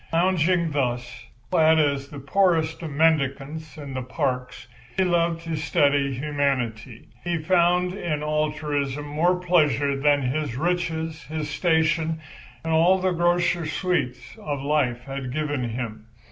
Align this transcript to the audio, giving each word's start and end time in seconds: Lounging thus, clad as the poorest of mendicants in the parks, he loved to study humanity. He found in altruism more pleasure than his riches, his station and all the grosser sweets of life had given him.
Lounging 0.11 0.71
thus, 0.71 1.25
clad 1.51 1.77
as 1.77 2.07
the 2.09 2.17
poorest 2.17 2.81
of 2.81 2.89
mendicants 2.89 3.77
in 3.77 3.93
the 3.93 4.01
parks, 4.01 4.67
he 4.97 5.03
loved 5.03 5.41
to 5.41 5.55
study 5.55 6.11
humanity. 6.15 7.09
He 7.23 7.37
found 7.37 7.93
in 7.93 8.23
altruism 8.23 9.05
more 9.05 9.35
pleasure 9.39 9.95
than 9.95 10.23
his 10.23 10.55
riches, 10.55 11.21
his 11.25 11.51
station 11.51 12.19
and 12.63 12.73
all 12.73 12.97
the 12.97 13.11
grosser 13.11 13.67
sweets 13.67 14.35
of 14.39 14.63
life 14.63 15.03
had 15.03 15.31
given 15.31 15.69
him. 15.69 16.07